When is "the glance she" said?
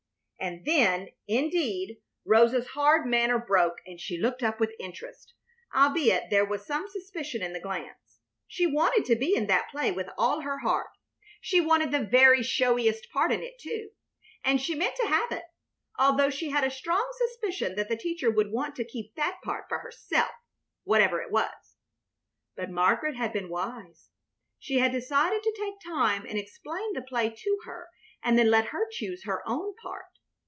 7.53-8.65